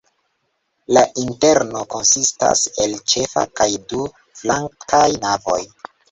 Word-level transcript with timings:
La 0.97 1.01
interno 1.23 1.83
konsistas 1.95 2.63
el 2.85 2.95
ĉefa 3.13 3.43
kaj 3.59 3.67
du 3.91 4.07
flankaj 4.39 5.03
navoj. 5.27 5.59